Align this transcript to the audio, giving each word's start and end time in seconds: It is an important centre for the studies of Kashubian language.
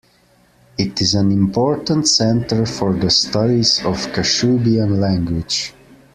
It 0.79 0.99
is 0.99 1.13
an 1.13 1.31
important 1.31 2.07
centre 2.07 2.65
for 2.65 2.91
the 2.91 3.11
studies 3.11 3.77
of 3.85 4.07
Kashubian 4.07 4.97
language. 4.99 5.75